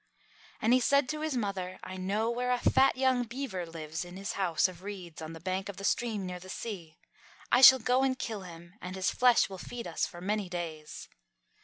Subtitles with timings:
[0.59, 4.17] And he said to his mother, "I know where a fat young beaver lives in
[4.17, 6.97] his house of reeds on the bank of the stream near the sea.
[7.51, 11.07] I shall go and kill him, and his flesh will feed us for many days."